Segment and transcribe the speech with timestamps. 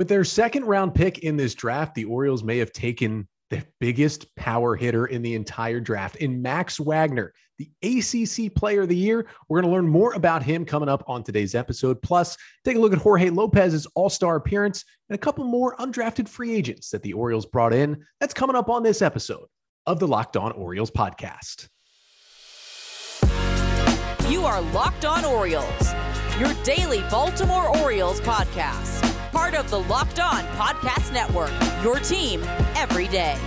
[0.00, 4.34] With their second round pick in this draft, the Orioles may have taken the biggest
[4.34, 9.26] power hitter in the entire draft in Max Wagner, the ACC Player of the Year.
[9.46, 12.00] We're going to learn more about him coming up on today's episode.
[12.00, 12.34] Plus,
[12.64, 16.54] take a look at Jorge Lopez's All Star appearance and a couple more undrafted free
[16.54, 18.02] agents that the Orioles brought in.
[18.20, 19.48] That's coming up on this episode
[19.84, 21.68] of the Locked On Orioles podcast.
[24.30, 25.92] You are Locked On Orioles,
[26.38, 31.52] your daily Baltimore Orioles podcast part of the Locked On Podcast Network.
[31.82, 32.42] Your team
[32.74, 33.38] every day.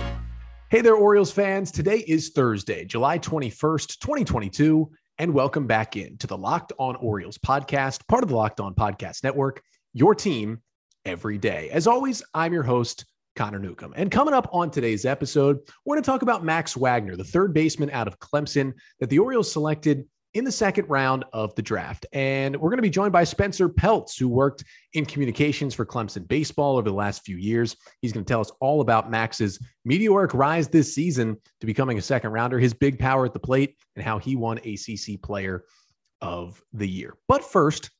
[0.70, 1.70] Hey there, Orioles fans.
[1.70, 7.38] Today is Thursday, July 21st, 2022, and welcome back in to the Locked On Orioles
[7.38, 9.62] podcast, part of the Locked On Podcast Network.
[9.92, 10.62] Your team
[11.04, 11.68] every day.
[11.70, 13.04] As always, I'm your host,
[13.36, 13.92] Connor Newcomb.
[13.94, 17.52] And coming up on today's episode, we're going to talk about Max Wagner, the third
[17.52, 22.06] baseman out of Clemson that the Orioles selected in the second round of the draft.
[22.12, 26.26] And we're going to be joined by Spencer Peltz, who worked in communications for Clemson
[26.26, 27.76] baseball over the last few years.
[28.02, 32.02] He's going to tell us all about Max's meteoric rise this season to becoming a
[32.02, 35.64] second rounder, his big power at the plate, and how he won ACC Player
[36.20, 37.16] of the Year.
[37.28, 37.90] But first,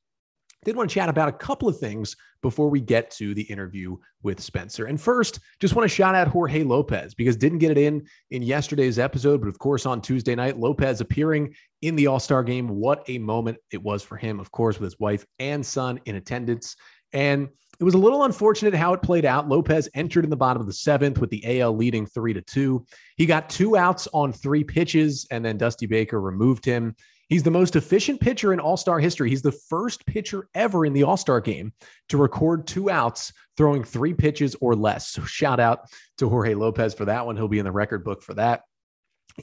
[0.65, 3.97] did want to chat about a couple of things before we get to the interview
[4.23, 4.87] with Spencer.
[4.87, 8.43] And first, just want to shout out Jorge Lopez because didn't get it in in
[8.43, 12.69] yesterday's episode, but of course on Tuesday night, Lopez appearing in the All-Star game.
[12.69, 16.17] What a moment it was for him, of course, with his wife and son in
[16.17, 16.77] attendance.
[17.13, 17.49] And
[17.81, 19.49] it was a little unfortunate how it played out.
[19.49, 22.87] Lopez entered in the bottom of the seventh with the AL leading three to two.
[23.17, 26.95] He got two outs on three pitches, and then Dusty Baker removed him.
[27.29, 29.31] He's the most efficient pitcher in All Star history.
[29.31, 31.73] He's the first pitcher ever in the All Star game
[32.09, 35.09] to record two outs throwing three pitches or less.
[35.09, 37.37] So, shout out to Jorge Lopez for that one.
[37.37, 38.63] He'll be in the record book for that.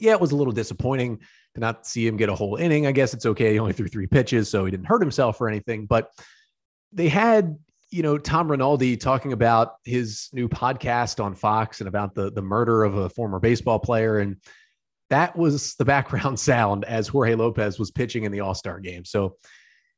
[0.00, 1.18] Yeah, it was a little disappointing
[1.54, 2.86] to not see him get a whole inning.
[2.86, 3.52] I guess it's okay.
[3.52, 5.86] He only threw three pitches, so he didn't hurt himself or anything.
[5.86, 6.10] But
[6.92, 7.58] they had,
[7.90, 12.42] you know, Tom Rinaldi talking about his new podcast on Fox and about the the
[12.42, 14.36] murder of a former baseball player and
[15.12, 19.04] that was the background sound as Jorge Lopez was pitching in the All Star game.
[19.04, 19.36] So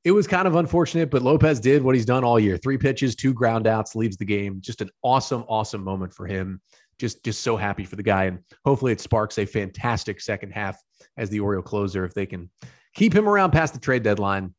[0.03, 3.15] it was kind of unfortunate, but Lopez did what he's done all year three pitches,
[3.17, 4.59] two ground outs, leaves the game.
[4.61, 6.61] Just an awesome, awesome moment for him.
[6.99, 8.25] Just, just so happy for the guy.
[8.25, 10.79] And hopefully it sparks a fantastic second half
[11.17, 12.51] as the Oriole closer if they can
[12.95, 14.55] keep him around past the trade deadline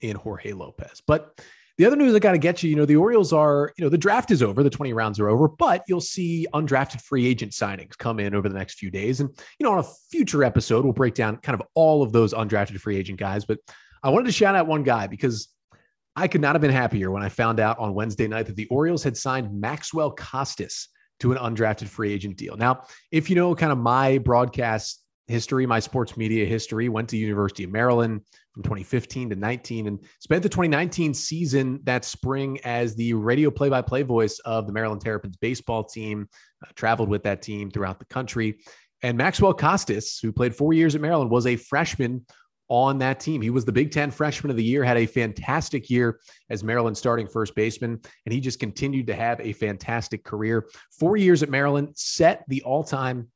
[0.00, 1.00] in Jorge Lopez.
[1.06, 1.40] But
[1.78, 3.90] the other news I got to get you, you know, the Orioles are, you know,
[3.90, 7.52] the draft is over, the 20 rounds are over, but you'll see undrafted free agent
[7.52, 9.20] signings come in over the next few days.
[9.20, 9.28] And,
[9.58, 12.80] you know, on a future episode, we'll break down kind of all of those undrafted
[12.80, 13.44] free agent guys.
[13.44, 13.58] But
[14.02, 15.48] I wanted to shout out one guy because
[16.14, 18.66] I could not have been happier when I found out on Wednesday night that the
[18.68, 20.88] Orioles had signed Maxwell Costes
[21.20, 22.56] to an undrafted free agent deal.
[22.56, 27.16] Now, if you know kind of my broadcast history, my sports media history, went to
[27.18, 28.22] University of Maryland,
[28.56, 34.02] from 2015 to 19 and spent the 2019 season that spring as the radio play-by-play
[34.02, 36.26] voice of the Maryland Terrapins baseball team,
[36.64, 38.58] uh, traveled with that team throughout the country.
[39.02, 42.24] And Maxwell Costes, who played four years at Maryland, was a freshman
[42.68, 43.42] on that team.
[43.42, 46.18] He was the Big Ten freshman of the year, had a fantastic year
[46.48, 50.66] as Maryland starting first baseman, and he just continued to have a fantastic career.
[50.98, 53.28] Four years at Maryland, set the all time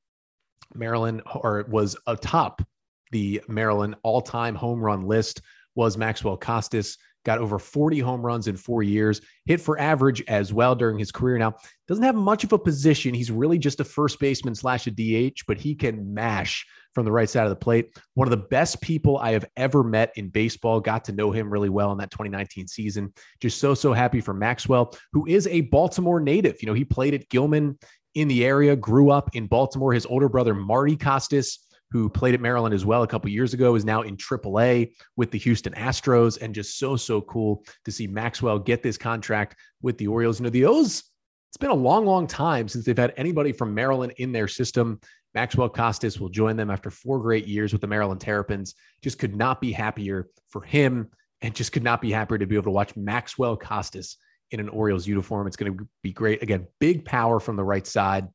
[0.74, 2.62] Maryland, or was atop
[3.10, 5.42] the Maryland all time home run list
[5.74, 6.96] was Maxwell Costes.
[7.26, 11.12] Got over 40 home runs in four years, hit for average as well during his
[11.12, 11.36] career.
[11.36, 11.54] Now,
[11.86, 13.12] doesn't have much of a position.
[13.12, 17.12] He's really just a first baseman slash a DH, but he can mash from the
[17.12, 17.94] right side of the plate.
[18.14, 20.80] One of the best people I have ever met in baseball.
[20.80, 23.12] Got to know him really well in that 2019 season.
[23.38, 26.62] Just so, so happy for Maxwell, who is a Baltimore native.
[26.62, 27.78] You know, he played at Gilman
[28.14, 29.92] in the area, grew up in Baltimore.
[29.92, 31.58] His older brother, Marty Costes,
[31.90, 35.30] who played at Maryland as well a couple years ago, is now in AAA with
[35.30, 39.98] the Houston Astros, and just so so cool to see Maxwell get this contract with
[39.98, 40.38] the Orioles.
[40.38, 41.04] You know, the O's.
[41.50, 45.00] It's been a long, long time since they've had anybody from Maryland in their system.
[45.34, 48.74] Maxwell Costes will join them after four great years with the Maryland Terrapins.
[49.02, 51.08] Just could not be happier for him,
[51.42, 54.16] and just could not be happier to be able to watch Maxwell Costes
[54.52, 55.48] in an Orioles uniform.
[55.48, 56.42] It's going to be great.
[56.42, 58.28] Again, big power from the right side.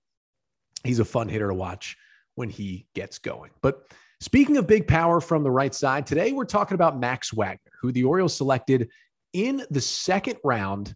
[0.84, 1.96] He's a fun hitter to watch
[2.36, 3.52] when he gets going.
[3.62, 3.88] But
[4.20, 7.92] speaking of big power from the right side, today we're talking about Max Wagner, who
[7.92, 8.90] the Orioles selected
[9.34, 10.96] in the second round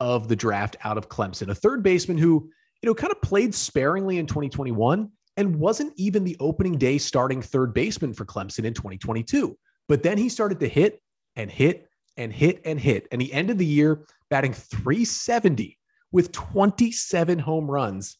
[0.00, 2.50] of the draft out of Clemson, a third baseman who,
[2.82, 7.42] you know, kind of played sparingly in 2021 and wasn't even the opening day starting
[7.42, 9.56] third baseman for Clemson in 2022.
[9.88, 11.02] But then he started to hit
[11.36, 13.08] and hit and hit and hit.
[13.12, 15.78] And he ended the year batting 370
[16.12, 18.16] with 27 home runs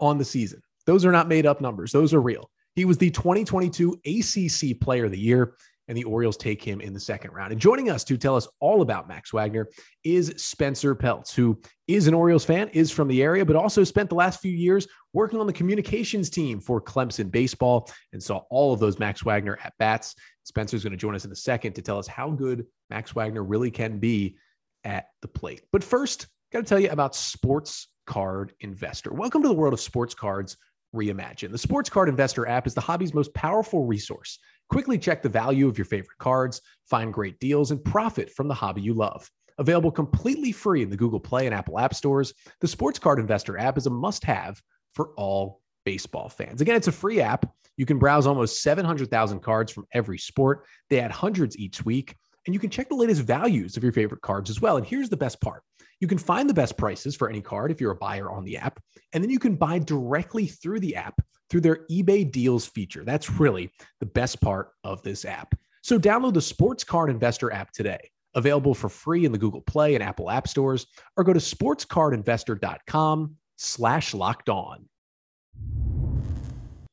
[0.00, 0.62] on the season.
[0.86, 2.50] Those are not made up numbers, those are real.
[2.74, 5.54] He was the 2022 ACC Player of the Year.
[5.88, 7.52] and the Orioles take him in the second round.
[7.52, 9.68] And joining us to tell us all about Max Wagner
[10.02, 11.56] is Spencer Peltz, who
[11.86, 14.88] is an Orioles fan, is from the area, but also spent the last few years
[15.12, 19.58] working on the communications team for Clemson baseball and saw all of those Max Wagner
[19.62, 20.16] at bats.
[20.42, 23.44] Spencer's going to join us in a second to tell us how good Max Wagner
[23.44, 24.36] really can be
[24.82, 25.62] at the plate.
[25.70, 29.12] But first, got to tell you about Sports Card Investor.
[29.12, 30.56] Welcome to the world of sports cards
[30.94, 31.52] reimagined.
[31.52, 34.38] The Sports Card Investor app is the hobby's most powerful resource.
[34.68, 38.54] Quickly check the value of your favorite cards, find great deals, and profit from the
[38.54, 39.30] hobby you love.
[39.58, 43.58] Available completely free in the Google Play and Apple App Stores, the Sports Card Investor
[43.58, 44.60] app is a must have
[44.94, 46.60] for all baseball fans.
[46.60, 47.50] Again, it's a free app.
[47.76, 50.64] You can browse almost 700,000 cards from every sport.
[50.90, 54.22] They add hundreds each week, and you can check the latest values of your favorite
[54.22, 54.76] cards as well.
[54.76, 55.62] And here's the best part
[56.00, 58.56] you can find the best prices for any card if you're a buyer on the
[58.56, 58.80] app,
[59.12, 63.04] and then you can buy directly through the app through their eBay deals feature.
[63.04, 63.70] That's really
[64.00, 65.54] the best part of this app.
[65.82, 69.94] So download the Sports Card Investor app today, available for free in the Google Play
[69.94, 74.88] and Apple App Stores, or go to sportscardinvestor.com slash locked on.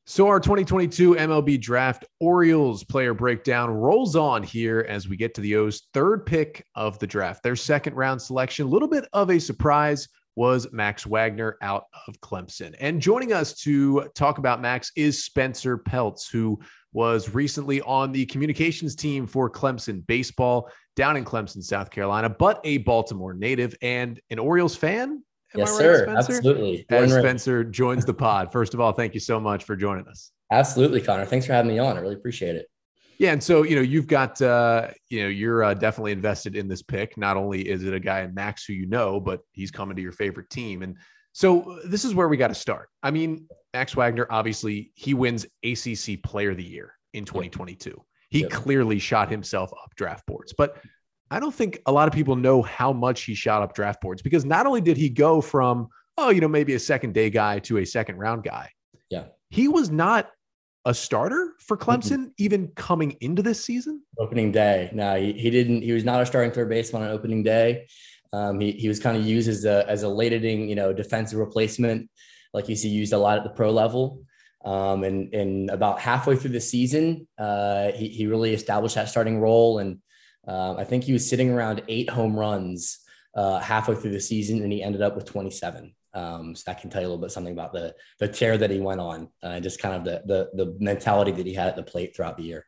[0.06, 5.40] So our 2022 MLB Draft Orioles player breakdown rolls on here as we get to
[5.40, 7.42] the O's third pick of the draft.
[7.42, 10.06] Their second round selection, a little bit of a surprise
[10.36, 12.74] was Max Wagner out of Clemson.
[12.80, 16.60] And joining us to talk about Max is Spencer Peltz, who
[16.92, 22.60] was recently on the communications team for Clemson baseball down in Clemson, South Carolina, but
[22.64, 25.22] a Baltimore native and an Orioles fan.
[25.54, 26.02] Am yes, right, sir.
[26.04, 26.32] Spencer?
[26.32, 26.86] Absolutely.
[26.90, 30.32] As Spencer joins the pod, first of all, thank you so much for joining us.
[30.50, 31.24] Absolutely, Connor.
[31.24, 31.96] Thanks for having me on.
[31.96, 32.66] I really appreciate it.
[33.18, 36.66] Yeah, and so you know you've got uh, you know you're uh, definitely invested in
[36.66, 37.16] this pick.
[37.16, 40.02] Not only is it a guy in Max who you know, but he's coming to
[40.02, 40.96] your favorite team, and
[41.32, 42.88] so this is where we got to start.
[43.02, 48.00] I mean, Max Wagner obviously he wins ACC Player of the Year in 2022.
[48.30, 48.50] He yep.
[48.50, 50.78] clearly shot himself up draft boards, but
[51.34, 54.22] I don't think a lot of people know how much he shot up draft boards
[54.22, 57.58] because not only did he go from, oh, you know, maybe a second day guy
[57.60, 58.70] to a second round guy.
[59.10, 59.24] Yeah.
[59.50, 60.30] He was not
[60.84, 62.28] a starter for Clemson mm-hmm.
[62.38, 64.02] even coming into this season?
[64.16, 64.90] Opening day.
[64.92, 65.82] No, he, he didn't.
[65.82, 67.88] He was not a starting third baseman on opening day.
[68.32, 70.92] Um, he, he was kind of used as a, as a late inning, you know,
[70.92, 72.10] defensive replacement,
[72.52, 74.22] like you see used a lot at the pro level.
[74.64, 79.40] Um, and, and about halfway through the season, uh, he, he really established that starting
[79.40, 79.80] role.
[79.80, 79.98] And
[80.46, 82.98] um, I think he was sitting around eight home runs
[83.34, 85.94] uh, halfway through the season, and he ended up with 27.
[86.14, 88.70] Um, so that can tell you a little bit something about the the tear that
[88.70, 91.76] he went on, uh, just kind of the, the the mentality that he had at
[91.76, 92.64] the plate throughout the year.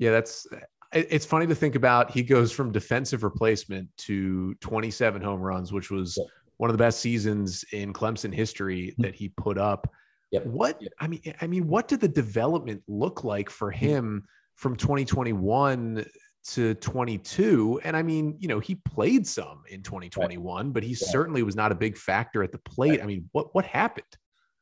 [0.00, 0.46] Yeah, that's
[0.92, 2.10] it's funny to think about.
[2.10, 6.24] He goes from defensive replacement to 27 home runs, which was yeah.
[6.56, 9.88] one of the best seasons in Clemson history that he put up.
[10.30, 10.46] Yep.
[10.46, 10.92] What yep.
[10.98, 13.86] I mean, I mean, what did the development look like for mm-hmm.
[13.86, 14.24] him
[14.56, 16.04] from 2021
[16.44, 17.80] to 22.
[17.84, 20.72] And I mean, you know, he played some in 2021, right.
[20.72, 21.08] but he yeah.
[21.08, 22.90] certainly was not a big factor at the plate.
[22.90, 23.02] Right.
[23.02, 24.06] I mean, what what happened?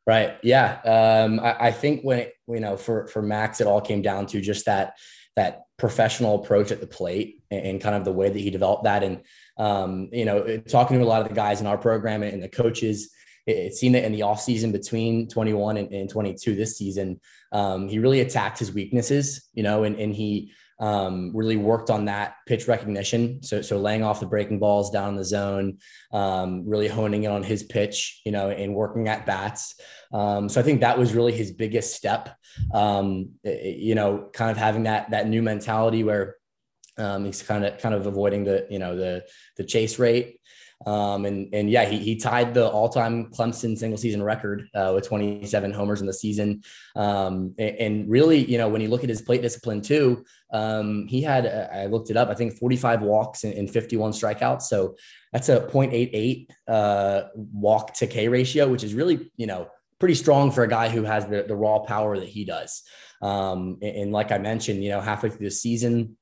[0.07, 0.37] Right.
[0.43, 0.81] Yeah.
[0.85, 4.27] Um, I, I, think when it, you know, for for Max, it all came down
[4.27, 4.95] to just that
[5.35, 8.85] that professional approach at the plate and, and kind of the way that he developed
[8.85, 9.03] that.
[9.03, 9.23] And
[9.59, 12.43] um, you know, talking to a lot of the guys in our program and, and
[12.43, 13.11] the coaches,
[13.47, 17.21] it, it seemed that in the off season between 21 and, and 22 this season,
[17.53, 22.05] um, he really attacked his weaknesses, you know, and, and he um, really worked on
[22.07, 23.43] that pitch recognition.
[23.43, 25.79] So, so laying off the breaking balls down in the zone,
[26.13, 29.75] um, really honing in on his pitch, you know, and working at bats.
[30.13, 32.37] Um, so I think that was really his biggest step.
[32.73, 36.37] Um, you know, kind of having that that new mentality where
[36.99, 39.25] um, he's kind of kind of avoiding the you know the
[39.57, 40.36] the chase rate
[40.85, 45.07] um, and and yeah, he, he tied the all-time Clemson single season record uh, with
[45.07, 46.63] 27 homers in the season.
[46.95, 51.07] Um, and, and, really, you know, when you look at his plate discipline too, um,
[51.09, 52.29] he had uh, I looked it up.
[52.29, 54.63] I think 45 walks and, and 51 strikeouts.
[54.63, 54.97] So
[55.33, 59.69] that's a 0.88 uh, walk to K ratio, which is really you know
[59.99, 62.83] pretty strong for a guy who has the, the raw power that he does.
[63.23, 66.19] Um, and, and like I mentioned, you know, halfway through the season,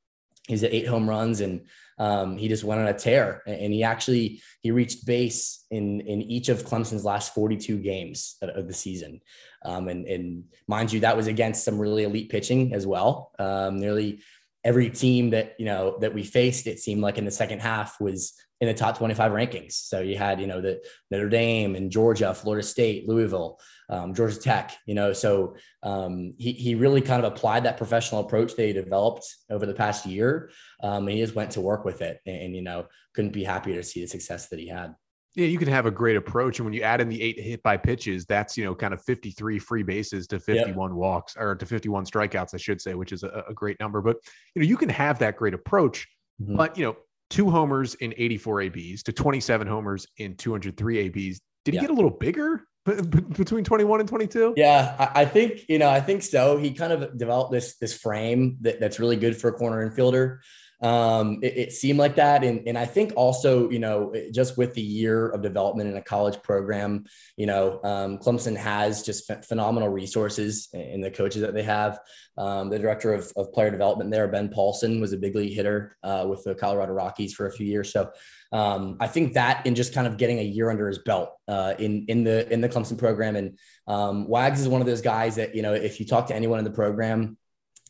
[0.46, 1.62] he's at eight home runs and
[1.98, 6.22] um, he just went on a tear and he actually he reached base in in
[6.22, 9.20] each of clemson's last 42 games of the season.
[9.64, 13.32] Um, and, and mind you that was against some really elite pitching as well.
[13.38, 14.20] Um, nearly
[14.64, 18.00] every team that you know that we faced it seemed like in the second half
[18.00, 20.80] was in the top 25 rankings so you had you know the
[21.10, 26.52] notre dame and georgia florida state louisville um, Georgia Tech, you know, so um, he,
[26.52, 30.50] he really kind of applied that professional approach they developed over the past year.
[30.82, 33.44] Um, and he just went to work with it and, and, you know, couldn't be
[33.44, 34.94] happier to see the success that he had.
[35.34, 36.58] Yeah, you can have a great approach.
[36.58, 39.02] And when you add in the eight hit by pitches, that's, you know, kind of
[39.02, 40.96] 53 free bases to 51 yep.
[40.96, 44.00] walks or to 51 strikeouts, I should say, which is a, a, great number.
[44.00, 44.18] But,
[44.54, 46.06] you know, you can have that great approach.
[46.40, 46.56] Mm-hmm.
[46.56, 46.96] But, you know,
[47.30, 51.40] two homers in 84 ABs to 27 homers in 203 ABs.
[51.64, 54.54] Did he get a little bigger between 21 and 22?
[54.56, 56.58] Yeah, I think, you know, I think so.
[56.58, 60.38] He kind of developed this, this frame that, that's really good for a corner infielder.
[60.80, 62.44] Um, it, it, seemed like that.
[62.44, 66.02] And, and I think also, you know, just with the year of development in a
[66.02, 67.04] college program,
[67.36, 71.98] you know, um, Clemson has just ph- phenomenal resources in the coaches that they have.
[72.36, 75.96] Um, the director of, of, player development there, Ben Paulsen, was a big league hitter
[76.02, 77.92] uh, with the Colorado Rockies for a few years.
[77.92, 78.10] So
[78.54, 81.74] um, I think that in just kind of getting a year under his belt uh,
[81.78, 85.36] in in the in the Clemson program, and um, Wags is one of those guys
[85.36, 87.36] that you know if you talk to anyone in the program,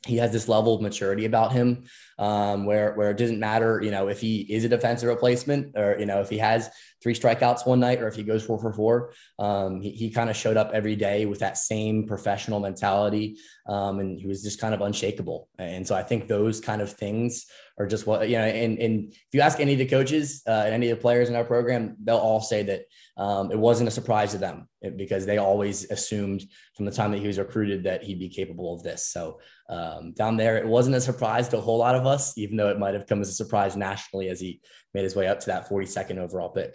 [0.06, 1.84] he has this level of maturity about him
[2.18, 5.96] um, where where it doesn't matter, you know, if he is a defensive replacement or
[5.98, 6.70] you know if he has
[7.02, 9.12] three strikeouts one night or if he goes four for four.
[9.38, 13.36] Um, he, he kind of showed up every day with that same professional mentality,
[13.68, 15.48] um, and he was just kind of unshakable.
[15.58, 17.46] And so I think those kind of things
[17.78, 18.44] are just what you know.
[18.44, 21.28] And and if you ask any of the coaches uh, and any of the players
[21.28, 22.82] in our program, they'll all say that
[23.16, 26.44] um, it wasn't a surprise to them because they always assumed
[26.74, 29.06] from the time that he was recruited that he'd be capable of this.
[29.06, 32.56] So um, down there, it wasn't a surprise to a whole lot of us, even
[32.56, 34.60] though it might have come as a surprise nationally as he
[34.92, 36.74] made his way up to that 42nd overall pick.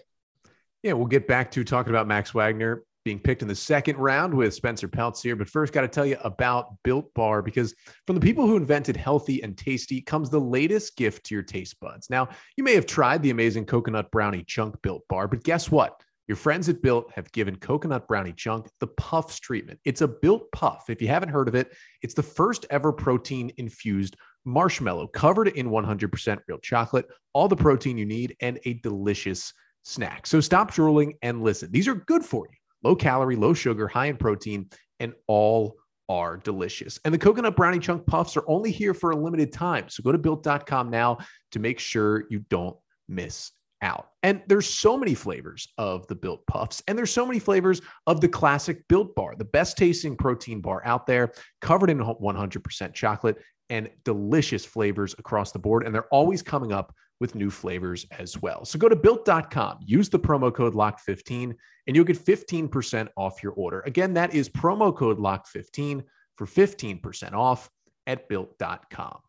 [0.84, 4.34] Yeah, we'll get back to talking about Max Wagner being picked in the second round
[4.34, 5.36] with Spencer Peltz here.
[5.36, 7.74] But first, got to tell you about Built Bar because
[8.05, 11.79] from the people who invented healthy and tasty comes the latest gift to your taste
[11.79, 12.10] buds.
[12.10, 16.01] Now, you may have tried the amazing coconut brownie chunk Built Bar, but guess what?
[16.30, 19.80] Your friends at Built have given Coconut Brownie Chunk the Puffs treatment.
[19.84, 20.88] It's a Built Puff.
[20.88, 25.72] If you haven't heard of it, it's the first ever protein infused marshmallow covered in
[25.72, 30.28] 100% real chocolate, all the protein you need, and a delicious snack.
[30.28, 31.72] So stop drooling and listen.
[31.72, 32.58] These are good for you.
[32.88, 34.70] Low calorie, low sugar, high in protein,
[35.00, 35.78] and all
[36.10, 37.00] are delicious.
[37.06, 39.90] And the coconut brownie chunk puffs are only here for a limited time.
[39.90, 41.18] So go to built.com now
[41.54, 43.50] to make sure you don't miss
[43.82, 44.10] out.
[44.24, 48.22] And there's so many flavors of the built puffs and there's so many flavors of
[48.22, 51.32] the classic built bar, the best tasting protein bar out there,
[51.62, 53.38] covered in 100% chocolate
[53.70, 58.42] and delicious flavors across the board and they're always coming up with new flavors as
[58.42, 58.64] well.
[58.66, 61.54] So go to built.com, use the promo code LOCK15
[61.88, 63.82] and you'll get 15% off your order.
[63.82, 66.04] Again, that is promo code LOCK15
[66.38, 67.70] for 15% off
[68.08, 69.20] at built.com.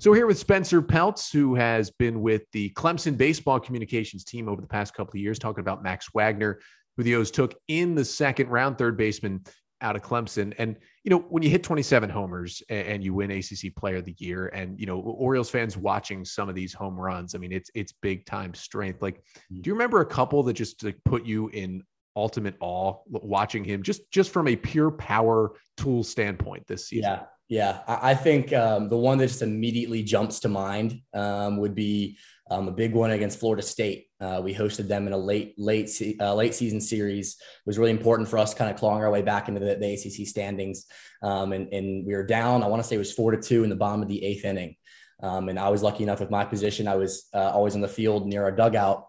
[0.00, 4.60] So here with Spencer Peltz, who has been with the Clemson baseball communications team over
[4.60, 6.60] the past couple of years, talking about Max Wagner,
[6.96, 9.42] who the O's took in the second round, third baseman
[9.80, 10.54] out of Clemson.
[10.56, 14.14] And, you know, when you hit 27 homers and you win ACC player of the
[14.18, 17.70] year and, you know, Orioles fans watching some of these home runs, I mean, it's,
[17.74, 19.02] it's big time strength.
[19.02, 19.16] Like,
[19.52, 19.62] mm.
[19.62, 21.82] do you remember a couple that just like put you in
[22.14, 27.10] ultimate awe watching him just, just from a pure power tool standpoint this season?
[27.10, 27.22] Yeah.
[27.48, 32.18] Yeah, I think um, the one that just immediately jumps to mind um, would be
[32.50, 34.08] um, a big one against Florida State.
[34.20, 35.90] Uh, we hosted them in a late, late,
[36.20, 37.36] uh, late season series.
[37.38, 39.94] It was really important for us, kind of clawing our way back into the, the
[39.94, 40.84] ACC standings.
[41.22, 42.62] Um, and, and, we were down.
[42.62, 44.44] I want to say it was four to two in the bottom of the eighth
[44.44, 44.76] inning.
[45.22, 46.86] Um, and I was lucky enough with my position.
[46.86, 49.06] I was uh, always in the field near our dugout.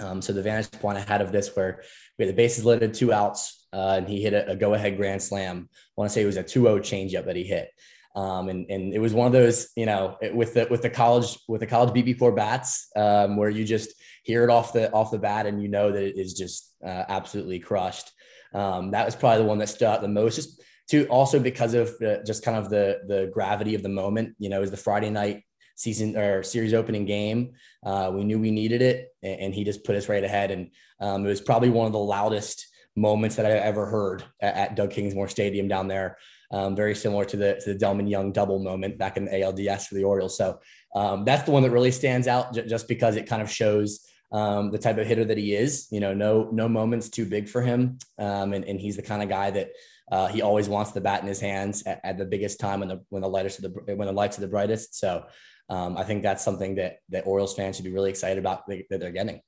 [0.00, 1.82] Um, so the vantage point I had of this, where
[2.18, 4.96] we had the bases loaded, two outs, uh, and he hit a, a go ahead
[4.96, 5.68] grand slam.
[5.72, 7.70] I want to say it was a 2 0 changeup that he hit.
[8.14, 11.38] Um, and, and it was one of those, you know, with the, with the college,
[11.48, 15.18] with the college BBCOR bats, um, where you just hear it off the, off the
[15.18, 18.10] bat and you know that it is just uh, absolutely crushed.
[18.52, 21.72] Um, that was probably the one that stood out the most just to also because
[21.72, 24.70] of the, just kind of the, the gravity of the moment, you know, it was
[24.70, 25.42] the Friday night
[25.74, 27.52] season or series opening game.
[27.82, 30.50] Uh, we knew we needed it and, and, he just put us right ahead.
[30.50, 34.54] And um, it was probably one of the loudest, moments that I've ever heard at,
[34.54, 36.18] at Doug Kingsmore Stadium down there.
[36.50, 39.86] Um, very similar to the to the Delmon Young double moment back in the ALDS
[39.86, 40.36] for the Orioles.
[40.36, 40.60] So
[40.94, 44.06] um, that's the one that really stands out, j- just because it kind of shows
[44.32, 45.88] um, the type of hitter that he is.
[45.90, 49.22] You know, no no moments too big for him, um, and and he's the kind
[49.22, 49.70] of guy that.
[50.10, 52.88] Uh, he always wants the bat in his hands at, at, the biggest time when
[52.88, 54.98] the when the lights are the when the lights are the brightest.
[54.98, 55.24] So
[55.70, 58.84] um, I think that's something that that Orioles fans should be really excited about that
[58.90, 59.40] they're getting.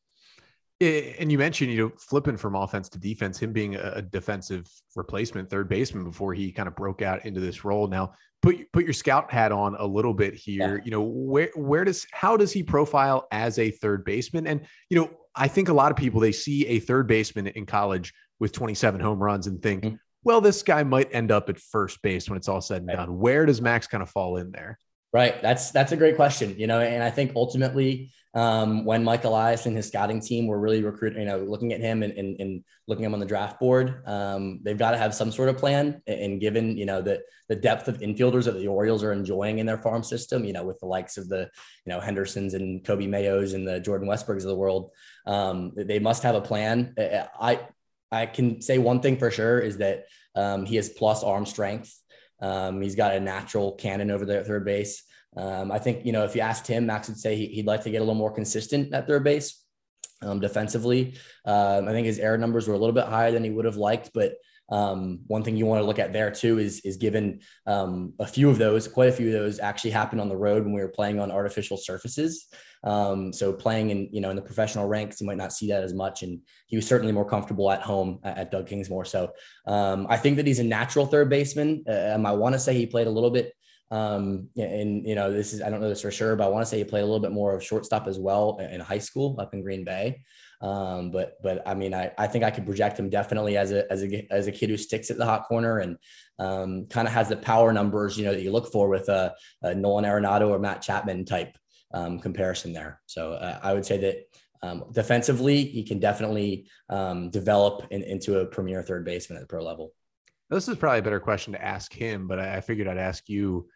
[0.81, 5.49] And you mentioned, you know, flipping from offense to defense, him being a defensive replacement,
[5.49, 7.87] third baseman before he kind of broke out into this role.
[7.87, 10.77] Now, put put your scout hat on a little bit here.
[10.77, 10.85] Yeah.
[10.85, 14.47] You know, where where does how does he profile as a third baseman?
[14.47, 17.67] And you know, I think a lot of people they see a third baseman in
[17.67, 19.97] college with 27 home runs and think, mm-hmm.
[20.25, 22.97] well, this guy might end up at first base when it's all said and right.
[22.97, 23.19] done.
[23.19, 24.79] Where does Max kind of fall in there?
[25.13, 25.41] Right.
[25.41, 26.57] That's that's a great question.
[26.59, 30.59] You know, and I think ultimately um, when Mike Elias and his scouting team were
[30.59, 33.61] really recruiting, you know, looking at him and, and, and looking him on the draft
[33.61, 34.03] board.
[34.07, 36.03] Um, they've got to have some sort of plan.
[36.09, 39.67] And given, you know, the, the depth of infielders that the Orioles are enjoying in
[39.67, 41.49] their farm system, you know, with the likes of the,
[41.87, 44.91] you know, Hendersons and Coby Mayos and the Jordan Westburgs of the world,
[45.27, 46.95] um, they must have a plan.
[46.99, 47.61] I,
[48.11, 51.97] I can say one thing for sure is that um, he has plus arm strength.
[52.41, 55.05] Um, he's got a natural cannon over there at third base.
[55.37, 57.83] Um, I think, you know, if you asked him, Max would say he, would like
[57.83, 59.63] to get a little more consistent at third base
[60.23, 61.15] um, defensively.
[61.45, 63.77] Um, I think his error numbers were a little bit higher than he would have
[63.77, 64.35] liked, but
[64.71, 68.27] um, one thing you want to look at there too is is given um, a
[68.27, 70.81] few of those, quite a few of those actually happened on the road when we
[70.81, 72.47] were playing on artificial surfaces.
[72.83, 75.83] Um, so playing in you know in the professional ranks, you might not see that
[75.83, 79.07] as much, and he was certainly more comfortable at home at, at Doug Kingsmore.
[79.07, 79.33] So
[79.67, 81.85] I think that he's a natural third baseman.
[81.87, 83.53] Um, I want to say he played a little bit
[83.91, 86.65] um, and you know, this is I don't know this for sure, but I want
[86.65, 89.37] to say he played a little bit more of shortstop as well in high school
[89.39, 90.23] up in Green Bay.
[90.61, 93.91] Um, but but I mean, I, I think I could project him definitely as a
[93.93, 95.99] as a as a kid who sticks at the hot corner and
[96.39, 99.35] um, kind of has the power numbers you know that you look for with a,
[99.63, 101.57] a Nolan Arenado or Matt Chapman type
[101.93, 103.01] um, comparison there.
[103.07, 104.17] So uh, I would say that.
[104.63, 109.47] Um, defensively, he can definitely um, develop in, into a premier third baseman at the
[109.47, 109.93] pro level.
[110.49, 113.29] This is probably a better question to ask him, but I, I figured I'd ask
[113.29, 113.69] you.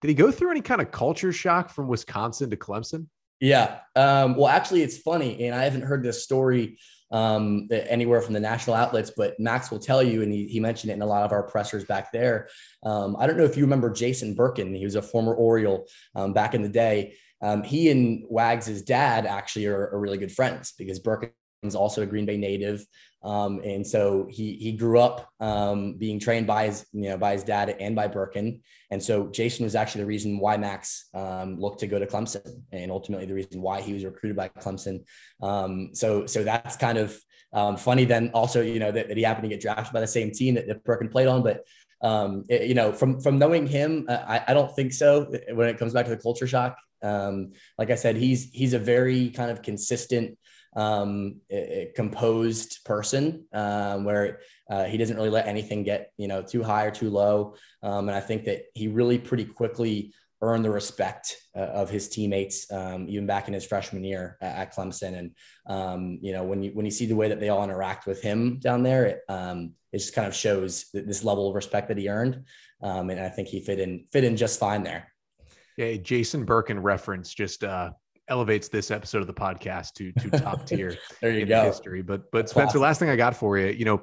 [0.00, 3.06] Did he go through any kind of culture shock from Wisconsin to Clemson?
[3.40, 3.78] Yeah.
[3.96, 6.78] Um, well, actually, it's funny, and I haven't heard this story
[7.10, 10.90] um, anywhere from the national outlets, but Max will tell you, and he, he mentioned
[10.90, 12.48] it in a lot of our pressers back there.
[12.84, 14.76] Um, I don't know if you remember Jason Berken.
[14.76, 17.14] He was a former Oriole um, back in the day.
[17.42, 21.30] Um, he and Wags' dad actually are, are, really good friends because Berken
[21.62, 22.84] is also a Green Bay native.
[23.22, 27.32] Um, and so he he grew up um, being trained by his you know by
[27.32, 31.60] his dad and by Berken, and so Jason was actually the reason why Max um,
[31.60, 35.04] looked to go to Clemson, and ultimately the reason why he was recruited by Clemson.
[35.42, 37.18] Um, so so that's kind of
[37.52, 38.06] um, funny.
[38.06, 40.54] Then also you know that, that, he happened to get drafted by the same team
[40.54, 41.66] that, that Berken played on, but
[42.00, 45.30] um, it, you know from from knowing him, I, I don't think so.
[45.52, 46.78] When it comes back to the culture shock,
[47.78, 50.38] like I said, he's he's a very kind of consistent
[50.76, 51.40] um,
[51.96, 56.84] composed person um, where uh, he doesn't really let anything get you know too high
[56.84, 57.54] or too low.
[57.82, 62.08] Um, and I think that he really pretty quickly earned the respect uh, of his
[62.08, 65.18] teammates, um, even back in his freshman year at, at Clemson.
[65.18, 65.30] And
[65.66, 68.22] um, you know when you when you see the way that they all interact with
[68.22, 71.98] him down there, it, um, it just kind of shows this level of respect that
[71.98, 72.44] he earned.
[72.80, 75.09] and I think he fit in fit in just fine there.
[75.76, 77.90] Yeah, Jason Berken reference just uh,
[78.28, 81.64] elevates this episode of the podcast to to top tier there you go.
[81.64, 82.02] history.
[82.02, 84.02] But but Spencer, last thing I got for you, you know,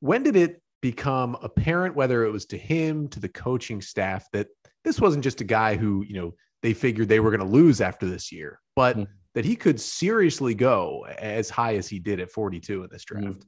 [0.00, 4.48] when did it become apparent whether it was to him to the coaching staff that
[4.82, 7.80] this wasn't just a guy who you know they figured they were going to lose
[7.80, 9.10] after this year, but mm-hmm.
[9.34, 13.26] that he could seriously go as high as he did at 42 in this draft.
[13.26, 13.40] Mm-hmm.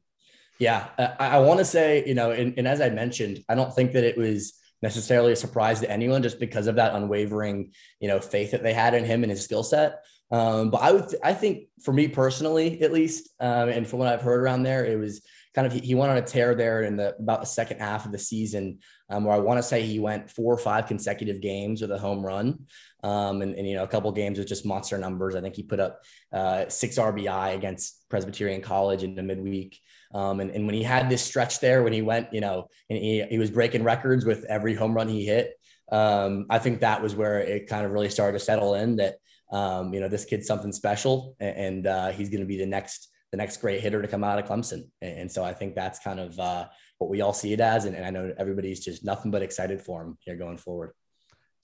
[0.59, 3.75] Yeah, I, I want to say, you know, and, and as I mentioned, I don't
[3.75, 8.09] think that it was necessarily a surprise to anyone just because of that unwavering, you
[8.09, 10.05] know, faith that they had in him and his skill set.
[10.31, 14.09] Um, but I would, I think for me personally, at least, um, and from what
[14.09, 15.23] I've heard around there, it was
[15.55, 18.13] kind of he, went on a tear there in the about the second half of
[18.13, 18.79] the season,
[19.11, 21.99] um, where I want to say he went four or five consecutive games with a
[21.99, 22.67] home run,
[23.03, 25.35] um, and, and, you know a couple games with just monster numbers.
[25.35, 26.01] I think he put up
[26.33, 29.79] uh, six RBI against Presbyterian College in the midweek.
[30.15, 32.99] Um, and, and when he had this stretch there, when he went, you know, and
[32.99, 35.59] he, he was breaking records with every home run he hit,
[35.91, 39.17] um, I think that was where it kind of really started to settle in that,
[39.51, 42.67] um, you know, this kid's something special and, and uh, he's going to be the
[42.67, 44.89] next, the next great hitter to come out of Clemson.
[45.01, 46.69] And, and so I think that's kind of uh,
[46.99, 47.87] what we all see it as.
[47.87, 50.93] And, and I know everybody's just nothing but excited for him here going forward.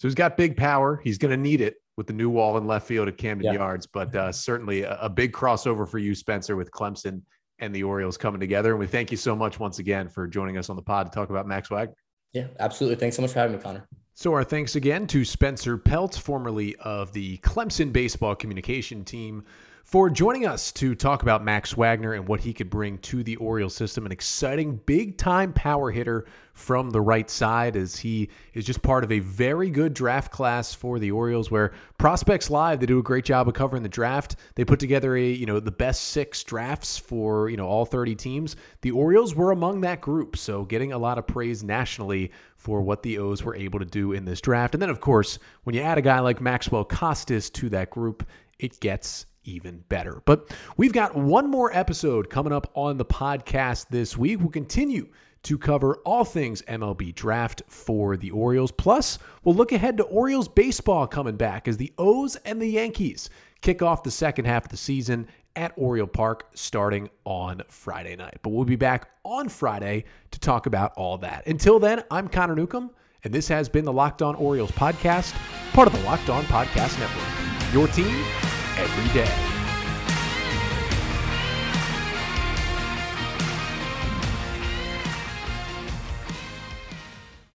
[0.00, 1.00] So he's got big power.
[1.04, 3.54] He's going to need it with the new wall in left field at Camden yeah.
[3.54, 7.22] Yards, but uh, certainly a, a, big crossover for you, Spencer, with Clemson
[7.58, 8.70] and the Orioles coming together.
[8.70, 11.12] And we thank you so much once again for joining us on the pod to
[11.12, 11.96] talk about Max Wagner.
[12.32, 12.96] Yeah, absolutely.
[12.96, 13.88] Thanks so much for having me, Connor.
[14.14, 19.44] So, our thanks again to Spencer Pelt, formerly of the Clemson baseball communication team,
[19.88, 23.36] for joining us to talk about Max Wagner and what he could bring to the
[23.36, 24.04] Orioles system.
[24.04, 29.02] An exciting, big time power hitter from the right side as he is just part
[29.02, 33.02] of a very good draft class for the Orioles where Prospects Live, they do a
[33.02, 34.36] great job of covering the draft.
[34.56, 38.14] They put together a, you know, the best six drafts for, you know, all 30
[38.14, 38.56] teams.
[38.82, 40.36] The Orioles were among that group.
[40.36, 44.12] So getting a lot of praise nationally for what the O's were able to do
[44.12, 44.74] in this draft.
[44.74, 48.28] And then, of course, when you add a guy like Maxwell Costes to that group,
[48.58, 50.22] it gets even better.
[50.24, 54.40] But we've got one more episode coming up on the podcast this week.
[54.40, 55.08] We'll continue
[55.44, 58.72] to cover all things MLB draft for the Orioles.
[58.72, 63.30] Plus, we'll look ahead to Orioles baseball coming back as the O's and the Yankees
[63.60, 68.38] kick off the second half of the season at Oriole Park starting on Friday night.
[68.42, 71.46] But we'll be back on Friday to talk about all that.
[71.46, 72.90] Until then, I'm Connor Newcomb,
[73.24, 75.34] and this has been the Locked On Orioles podcast,
[75.72, 77.72] part of the Locked On Podcast Network.
[77.72, 78.24] Your team
[78.78, 79.47] every day.